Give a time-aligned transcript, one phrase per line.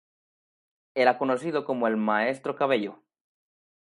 [0.95, 3.03] Era conocido como "el maestro Cabello".